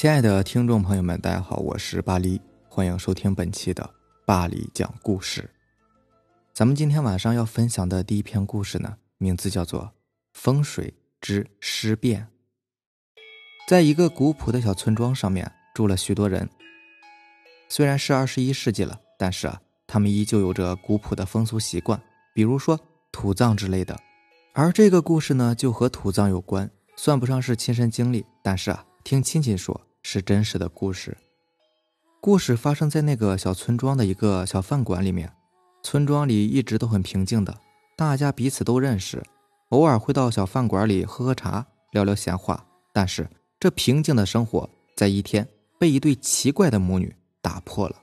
[0.00, 3.90] 亲爱的听众朋友们，大家好，我是巴黎，欢迎收听本期的
[4.24, 5.50] 巴黎讲故事。
[6.54, 9.82] 咱们今天晚上要分享的第一篇故事呢，名字叫做
[10.32, 12.22] 《风水之尸变》。
[13.66, 16.48] 在一个古朴的小村庄上面，住了许多人。
[17.68, 22.00] 虽然是二十一世纪了，但是啊，他们依旧有着古朴的风俗习惯，
[22.32, 22.78] 比如说
[23.10, 23.98] 土葬之类的。
[24.52, 29.87] 而这个故事呢，就和土葬有关，算不上是亲身经历，但是啊，听亲戚说。
[30.02, 31.16] 是真实的故事。
[32.20, 35.32] 故事发生在那个小村庄的一个小饭馆里面。
[35.80, 37.56] 村庄里一直都很平静的，
[37.96, 39.22] 大家彼此都认识，
[39.68, 42.66] 偶尔会到小饭馆里喝喝茶、聊聊闲话。
[42.92, 43.30] 但是
[43.60, 45.46] 这平静的生活，在一天
[45.78, 47.96] 被一对奇怪的母女打破了。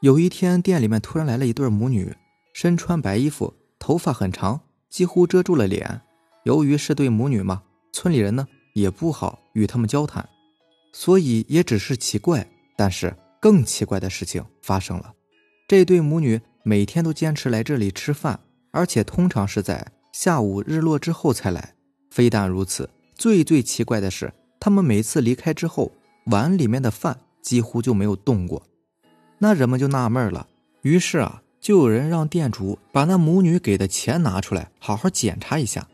[0.00, 2.14] 有一天，店里面突然来了一对母女，
[2.52, 6.02] 身穿白衣服，头发很长，几乎遮住了脸。
[6.42, 10.28] 由于是对母女嘛，村里人呢也不好与他们交谈。
[10.92, 12.46] 所以也只是奇怪，
[12.76, 15.14] 但是更奇怪的事情发生了。
[15.68, 18.40] 这对母女每天都坚持来这里吃饭，
[18.72, 21.74] 而且通常是在下午日落之后才来。
[22.10, 25.92] 非但如此，最最奇怪的是，他们每次离开之后，
[26.26, 28.62] 碗里面的饭几乎就没有动过。
[29.38, 30.48] 那人们就纳闷了，
[30.82, 35.86] 于是啊，就有人让店主把那母女给的钱拿出来，好好检查一下。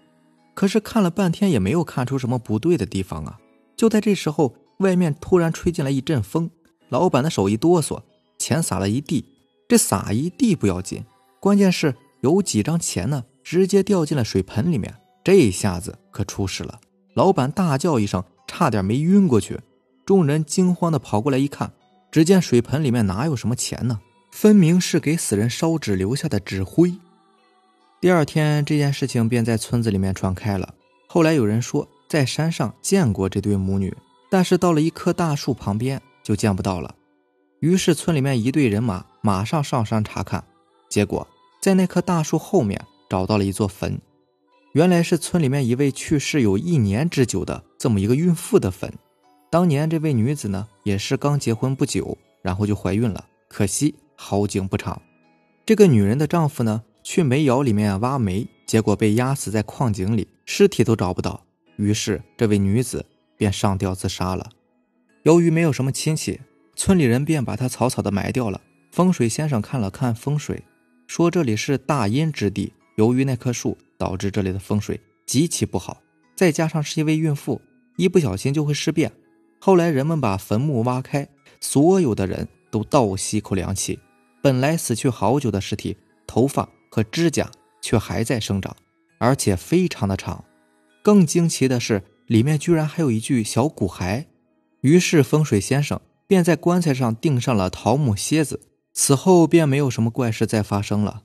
[0.55, 3.39] 可是看了半天也没有看出什么不对的地方啊。
[3.77, 4.55] 就在这时候。
[4.79, 6.51] 外面突然吹进来一阵风，
[6.89, 8.03] 老板的手一哆嗦，
[8.39, 9.25] 钱撒了一地。
[9.69, 11.05] 这撒一地不要紧，
[11.41, 14.95] 关键是有几张钱呢，直接掉进了水盆里面。
[15.25, 16.79] 这一下子可出事了，
[17.15, 19.59] 老板大叫一声，差点没晕过去。
[20.05, 21.73] 众人惊慌的跑过来一看，
[22.13, 23.99] 只见水盆里面哪有什么钱呢？
[24.31, 26.95] 分明是给死人烧纸留下的纸灰。
[28.01, 30.75] 第二天，这件事情便在村子里面传开了。
[31.09, 33.93] 后来有人说，在山上见过这对母女。
[34.29, 36.95] 但是到了一棵大树旁边就见不到了，
[37.61, 40.45] 于是村里面一队人马马上上山查看，
[40.89, 41.27] 结果
[41.61, 44.01] 在那棵大树后面找到了一座坟，
[44.73, 48.93] 原来是村里面一位去世有一年之久的这么一个孕妇的坟。
[49.51, 55.01] 当年这位女子呢也是刚结婚不久，然后就怀孕了，可惜好景不长，
[55.65, 61.41] 这个女人的丈夫呢去煤窑里面挖煤，结果被压死在矿井里，尸体都找不到，
[61.77, 63.07] 于是这位女子。
[63.37, 64.51] 便上吊自杀了。
[65.23, 66.41] 由于没有什么亲戚，
[66.75, 68.61] 村里人便把他草草的埋掉了。
[68.93, 70.63] 风水先生看了看风水，
[71.07, 76.01] 说这里是大阴之地，由于那棵树导致这里的风水极其不好，
[76.35, 77.61] 再加上是一位孕妇，
[77.97, 79.13] 一不小心就会尸变。
[79.59, 81.29] 后来人们把坟墓挖开，
[81.61, 83.99] 所有的人都倒吸一口凉气。
[84.41, 87.51] 本来死去好久的尸体，头发和指甲
[87.83, 88.77] 却还在生长，
[89.19, 90.45] 而且非常的长。
[91.03, 92.03] 更惊奇的是。
[92.27, 94.27] 里面居然还有一具小骨骸，
[94.81, 98.69] 于是风水先生便在棺材上钉上了桃木楔子。
[98.99, 101.25] 此后便没有什么怪事再发生了。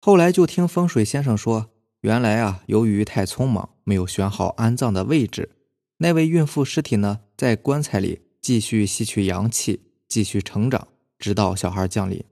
[0.00, 1.70] 后来就听风水先生说，
[2.00, 5.50] 原来啊，由于太匆忙，没有选好安葬的位置，
[5.98, 10.88] 那位孕妇尸体呢，在棺材里继续吸取阳气，继续成长，
[11.18, 12.24] 直到小孩降临，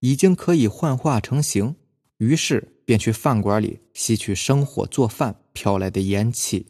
[0.00, 1.76] 已经可以幻化成形，
[2.16, 6.66] 于是便去饭馆里吸取生火做饭飘来的烟气。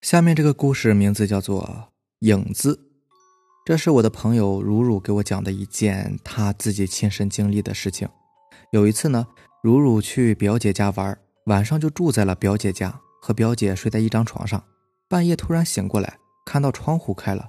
[0.00, 1.90] 下面这个故事名字叫做
[2.26, 2.74] 《影子》，
[3.64, 8.08] 这是我的朋友如如给我讲的一件他自己亲身经历的事情。
[8.72, 9.26] 有一次呢，
[9.62, 14.62] 如如去表姐家玩，晚上就住在了表姐家，和表姐睡在一张床上。
[15.08, 17.46] 半夜突然醒过来，看到窗户开了，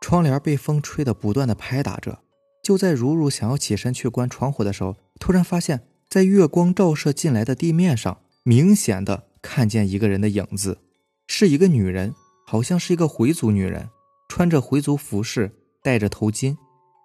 [0.00, 2.20] 窗帘被风吹得不断的拍打着。
[2.62, 10.78] 就在如如想要起身去关窗户的时候，突然发现，在月光照射进来的地面上，明显的看见一个人的影子。
[11.26, 12.14] 是一个女人，
[12.46, 13.90] 好像是一个回族女人，
[14.28, 16.56] 穿着回族服饰，戴着头巾，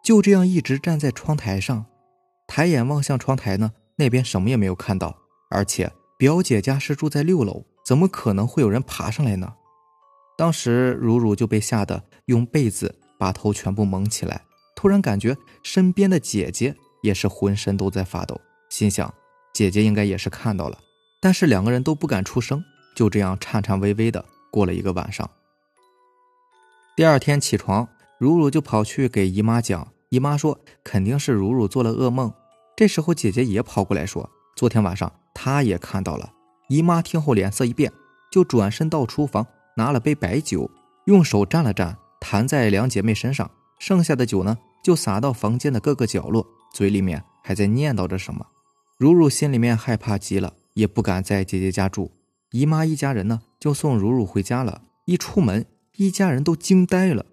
[0.03, 1.85] 就这样一直站在窗台上，
[2.47, 5.17] 抬眼望向窗台呢，那边什么也没有看到。
[5.49, 9.53] 而且表姐家是住在六楼，怎么可能会有人爬上来呢？
[10.37, 14.41] 当时如如就被吓得用被子把头全部蒙起来，
[14.75, 18.39] 突然感觉身边的姐姐也是浑身都在发抖，
[18.69, 19.13] 心想
[19.53, 20.79] 姐姐应该也是看到了，
[21.23, 22.61] 但是两个人都不敢出声。
[22.93, 25.27] 就这样颤颤巍巍的过了一个晚上。
[26.95, 27.87] 第二天起床，
[28.19, 32.31] 如如就跑去给姨妈讲，姨妈说肯定是如如做了噩梦。
[32.75, 36.31] 这时候姐姐也跑过来说，昨天晚上她也看到了。
[36.67, 37.91] 姨妈听后脸色一变，
[38.31, 40.69] 就转身到厨房拿了杯白酒，
[41.05, 43.49] 用手蘸了蘸，弹在两姐妹身上，
[43.79, 48.45] 剩下的酒呢就洒到房间的各个角落，嘴里面还在念叨着什么。
[48.99, 52.11] 如如心里面害怕极了，也不敢在姐姐家住。
[52.51, 54.83] 姨妈一家人呢，就送如如回家了。
[55.05, 55.65] 一出门，
[55.97, 57.25] 一家人都惊呆了。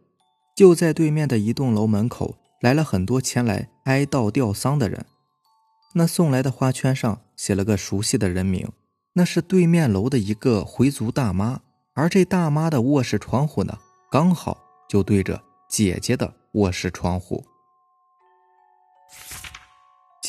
[0.56, 5.06] 就在对面的一栋楼门口，来了很多前来哀悼吊丧的人。
[5.94, 8.68] 那送来的花圈上写了个熟悉的人名，
[9.14, 11.60] 那是对面楼的一个回族大妈。
[11.94, 13.78] 而这大妈的卧室窗户呢，
[14.10, 14.58] 刚好
[14.88, 17.44] 就对着姐姐的卧室窗户。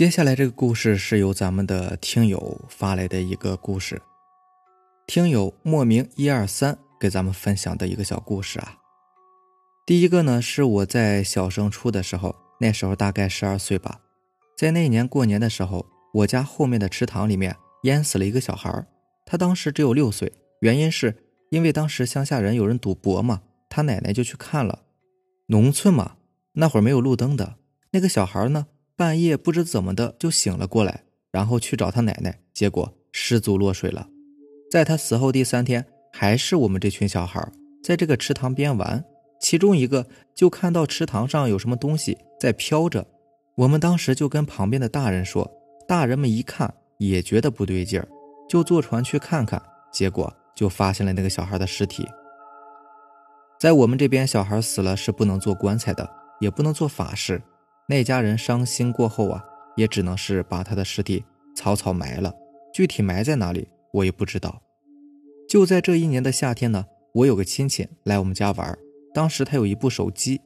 [0.01, 4.01] 接下来这个故事是由咱们的听友发来的一个故事，
[5.05, 8.79] 听友莫名一二三给咱们分享的一个小故事啊。
[9.85, 13.99] 第一个呢是我在小升初的时候，那时候大概十二岁吧，
[14.57, 18.83] 在那年过年的时候，我家后面的池塘里面淹死了一个小孩
[19.27, 21.15] 他当时只有六岁，原因是
[21.51, 24.79] 因为当时乡下人有人赌博嘛，他奶奶就去看了。
[25.49, 26.15] 农村嘛，
[26.53, 27.57] 那会儿没有路灯的，
[27.91, 28.65] 那个小孩呢。
[28.95, 34.07] 半夜不知怎么的就醒了过来，然后去找他奶奶，结果失足落水了。
[34.69, 37.45] 在他死后第三天，还是我们这群小孩
[37.83, 39.03] 在这个池塘边玩，
[39.39, 40.05] 其中一个
[40.35, 43.05] 就看到池塘上有什么东西在飘着。
[43.57, 45.49] 我们当时就跟旁边的大人说，
[45.87, 48.07] 大人们一看也觉得不对劲儿，
[48.47, 49.61] 就坐船去看看，
[49.91, 52.07] 结果就发现了那个小孩的尸体。
[53.59, 56.09] 在我们这边，小孩死了是不能做棺材的，
[56.39, 57.41] 也不能做法事。
[57.87, 59.43] 那家人伤心过后啊，
[59.75, 61.23] 也只能是把他的尸体
[61.55, 62.33] 草草埋了。
[62.73, 64.61] 具体埋在哪里，我也不知道。
[65.49, 68.77] 就在这一年的夏天呢，我有个亲戚来我们家玩，
[69.13, 70.39] 当时他有一部手机。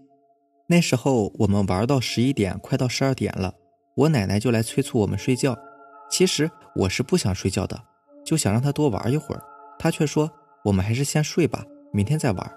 [0.68, 3.54] 那时候我们玩到十一点，快到十二点了，
[3.96, 5.56] 我奶奶就来催促我们睡觉。
[6.10, 7.80] 其实我是不想睡觉的，
[8.26, 9.42] 就想让他多玩一会儿。
[9.78, 10.32] 他却说
[10.66, 12.52] ：“我们还是先睡吧，明天再玩。”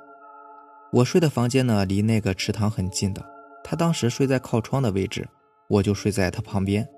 [0.92, 3.22] 我睡的房间呢，离那个池塘很近的。
[3.62, 5.28] 他当时睡在靠窗的位置，
[5.68, 6.88] 我就睡在他旁边。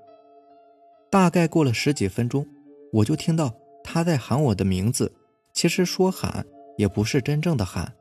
[1.10, 2.46] 大概过了十几分钟，
[2.92, 3.52] 我就听到
[3.82, 5.12] 他在喊我的名字。
[5.52, 6.46] 其实说喊
[6.76, 7.92] 也不是真正的喊，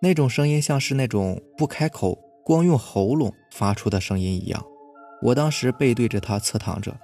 [0.00, 4.62] 那种声音像是那种不开口，光用喉咙发出的声音一样。
[5.22, 6.94] 我当时背对着他侧躺着，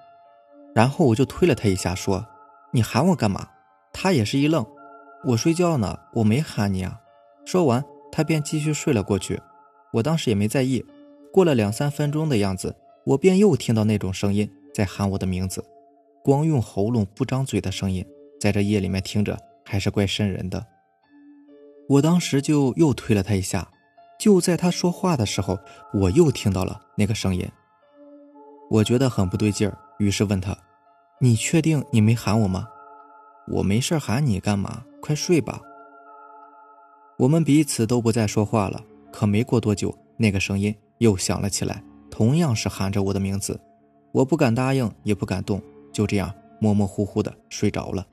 [0.75, 2.25] 然后我就推了他一下，说
[2.71, 3.49] ：“你喊我干嘛？”
[3.95, 4.65] 他也是一愣
[5.25, 7.01] ：“我睡觉呢，我没喊你啊。”
[7.47, 7.83] 说完，
[8.13, 9.41] 他便继续睡了过去。
[9.95, 10.85] 我当时也没在意。
[11.35, 15.65] 过了两三分钟的样子，我便又听到那种声音在喊我的名字，
[16.23, 18.07] 光用喉咙不张嘴的声音，
[18.41, 20.65] 在这夜里面听着还是怪瘆人的。
[21.89, 23.69] 我当时就又推了他一下，
[24.17, 25.59] 就在他说话的时候，
[25.93, 27.45] 我又听到了那个声音。
[28.71, 30.57] 我觉得很不对劲儿，于是问他
[31.21, 32.69] ：“你确定你没喊我吗
[33.51, 34.85] ？”“我没事喊你干嘛？
[35.01, 35.61] 快睡吧。”
[37.19, 38.81] 我们彼此都不再说话了。
[39.11, 40.73] 可没过多久，那个声音。
[40.99, 43.61] 又响了起来，同样是喊着我的名字，
[44.13, 45.61] 我不敢答应，也不敢动，
[45.93, 48.07] 就这样模模糊糊的睡着了。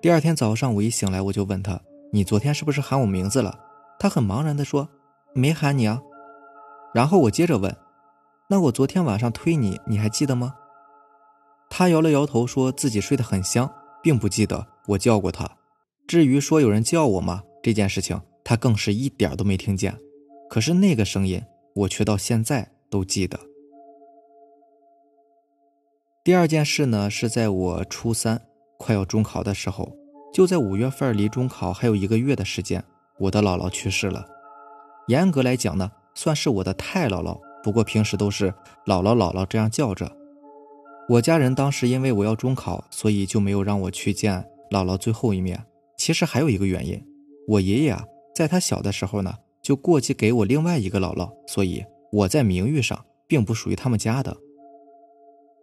[0.00, 1.80] 第二天早上，我一醒来，我就问他
[2.12, 3.58] ：“你昨天是不是喊我名字了？”
[3.98, 4.88] 他很茫然的说
[5.34, 6.00] ：“没喊你啊。”
[6.94, 7.74] 然后我接着问
[8.48, 10.54] ：“那我昨天晚上推你，你还记得吗？”
[11.68, 13.68] 他摇了摇头，说自己睡得很香，
[14.02, 15.50] 并不记得我叫过他。
[16.06, 17.42] 至于说有人叫我吗？
[17.62, 19.98] 这件事情，他更是一点都没听见。
[20.56, 21.42] 可是那个声音，
[21.74, 23.38] 我却到现在都记得。
[26.24, 28.40] 第二件事呢，是在我初三
[28.78, 29.94] 快要中考的时候，
[30.32, 32.82] 就在五月份，离中考还有一个月的时间，
[33.18, 34.26] 我的姥姥去世了。
[35.08, 38.50] 严格来讲呢，算是我的太姥姥，不过平时都是
[38.86, 40.10] 姥姥姥姥这样叫着。
[41.10, 45.66] 我家人当时因为我要中考，所以就没有让我去见姥姥最后一面。
[45.98, 47.06] 其实还有一个原因，
[47.46, 48.02] 我爷爷啊，
[48.34, 49.34] 在他小的时候呢。
[49.66, 54.36] 就过继给我另外一个姥姥，所以我在名誉上并不属于他们家的。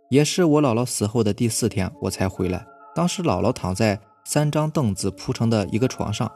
[0.10, 2.68] 也是我姥姥死后的第四天，我才回来。
[2.94, 6.30] 当时姥姥躺在三张凳子铺成的一个床上，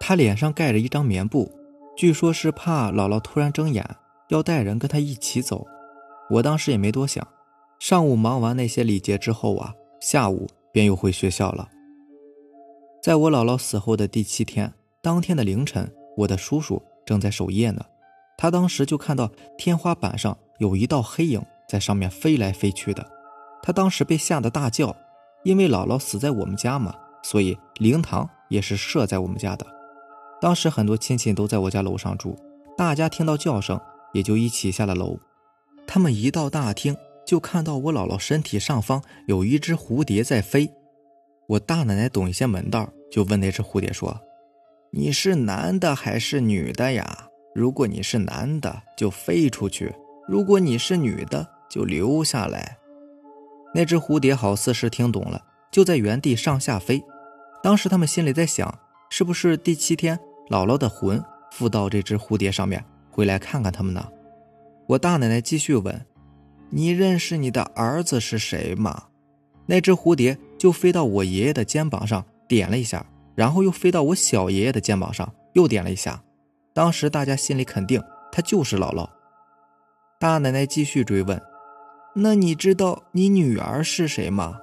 [0.00, 1.52] 她脸上盖着一张棉布，
[1.94, 3.86] 据说是怕姥姥突然睁眼，
[4.30, 5.66] 要带人跟她一起走。
[6.30, 7.28] 我当时也没多想，
[7.78, 11.68] 上午忙完那些礼节之后啊，下午便又回学校了。
[13.02, 16.82] 在我姥姥死后的第七天，当天的凌晨，我的叔叔。
[17.04, 17.84] 正在守夜呢，
[18.36, 23.06] 他当时就看到天花板上有一道黑影在上面飞来飞去的，
[23.62, 24.94] 他当时被吓得大叫，
[25.42, 29.66] 因为姥姥死在我们家嘛，所以灵堂也是设在我们家的。
[30.40, 32.36] 当时很多亲戚都在我家楼上住，
[32.76, 33.80] 大家听到叫声
[34.12, 35.18] 也就一起下了楼。
[35.86, 36.96] 他们一到大厅，
[37.26, 40.70] 就看到我姥姥身体上方有一只蝴蝶在飞。
[41.46, 44.18] 我大奶奶懂一些门道，就问那只蝴蝶说。
[44.96, 47.26] 你是男的还是女的呀？
[47.52, 49.92] 如果你是男的，就飞出去；
[50.28, 52.78] 如果你是女的，就留下来。
[53.74, 57.02] 那只蝴蝶好似是听懂了，就在原地上下飞。
[57.60, 58.72] 当时他们心里在想，
[59.10, 60.16] 是不是第七天
[60.48, 61.20] 姥姥的魂
[61.50, 64.08] 附到这只蝴蝶上面，回来看看他们呢？
[64.86, 66.06] 我大奶奶继续问
[66.70, 69.06] ：“你认识你的儿子是谁吗？”
[69.66, 76.22] 那只蝴蝶就飞到我爷爷的肩膀上点了一下，然后又飞到我小爷爷的肩膀上又点了一下。
[76.72, 79.08] 当时大家心里肯定他就是姥姥。
[80.18, 81.40] 大奶奶继续追问
[82.16, 84.58] ：“那你知道你女儿是谁吗？”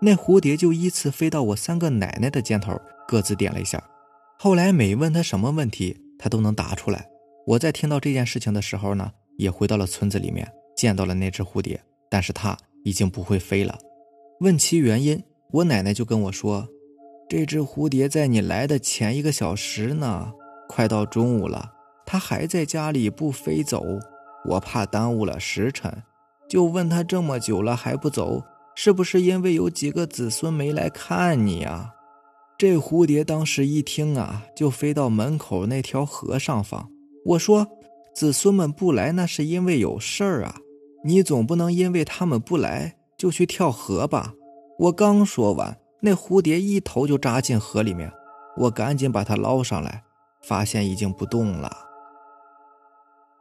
[0.00, 3.82] 那蝴蝶就依次飞到我三个奶奶的肩头，各自点了一下。
[4.38, 7.08] 后来每问他什么问题，他都能答出来。
[7.46, 10.46] 我在听到这件事情的时候呢，也回到了村子里面，
[10.76, 13.78] 见到了那只蝴蝶，但是它已经不会飞了。
[14.40, 15.22] 问其原因，
[15.52, 16.68] 我奶奶就跟我说
[17.36, 20.32] ：“这只蝴蝶在你来的前一个小时呢，
[20.68, 21.68] 快到中午了，
[22.06, 23.82] 它还在家里不飞走。
[24.44, 25.92] 我怕耽误了时辰，
[26.48, 28.40] 就问它这么久了还不走。”
[28.76, 31.90] 是不是因为有几个子孙没来看你啊？
[32.56, 36.88] 这蝴蝶当时一听啊，就飞到门口那条河上方。
[37.24, 37.66] 我说
[38.14, 40.54] ：“子孙们不来，那是因为有事儿啊。
[41.04, 44.34] 你总不能因为他们不来就去跳河吧？”
[44.78, 45.76] 我刚说完，
[46.06, 48.12] 那蝴蝶一头就扎进河里面。
[48.58, 50.04] 我赶紧把它捞上来，
[50.42, 51.74] 发现已经不动了。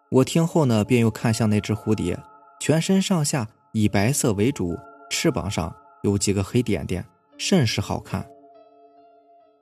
[0.10, 2.18] 我听后呢，便又看向那只蝴蝶，
[2.62, 4.78] 全身上下以白色为主。
[5.10, 7.06] 翅膀上有几个黑点点，
[7.38, 8.26] 甚是好看。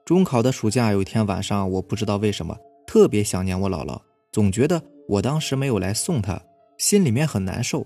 [0.06, 2.56] 中考的暑假有一天晚上，我不知道为什么
[2.86, 4.00] 特别想念我姥姥，
[4.32, 6.40] 总觉得我当时没有来送她，
[6.78, 7.86] 心里面很难受。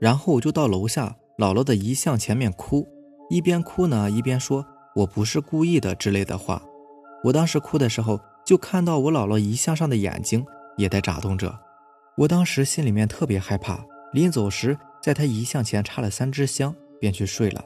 [0.00, 2.88] 然后我就到楼下姥姥的遗像前面哭，
[3.30, 6.62] 一边哭呢一边说“我不是故意的”之类的话。
[7.24, 10.44] 我当时哭的时候，就看到我姥姥遗像上的眼睛
[10.76, 11.58] 也在眨动着，
[12.18, 13.82] 我当时心里面特别害怕。
[14.12, 14.76] 临走时。
[15.02, 17.64] 在他遗像前插了三支香，便去睡了。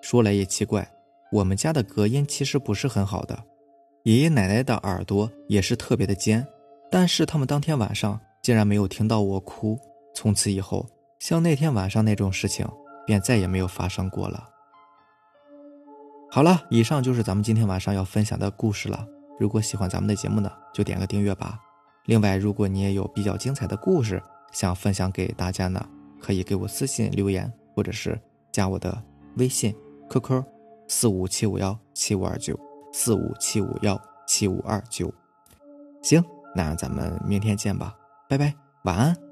[0.00, 0.84] 说来也奇怪，
[1.30, 3.38] 我们家的隔音其实不是很好的，
[4.02, 6.44] 爷爷奶奶的耳朵也是特别的尖，
[6.90, 9.78] 但是他们当天晚上竟然没有听到我哭。
[10.12, 10.84] 从此以后，
[11.20, 12.66] 像那天晚上那种事情
[13.06, 14.48] 便再也没有发生过了。
[16.34, 19.06] 好了，以上就是咱们今天晚上要分享的故事了。
[19.38, 21.60] 如果喜欢咱们的节目呢，就点个订阅吧。
[22.06, 24.20] 另外，如果你也有比较精彩的故事
[24.50, 25.86] 想分享给大家呢？
[26.18, 28.18] 可以给我私信留言，或者是
[28.50, 28.96] 加我的
[29.36, 29.76] 微信
[30.08, 30.42] QQ
[30.88, 32.58] 四五七五幺七五二九
[32.94, 35.12] 四五七五幺七五二九。
[36.00, 36.24] 行，
[36.56, 37.94] 那咱们明天见吧，
[38.26, 39.31] 拜拜，晚安。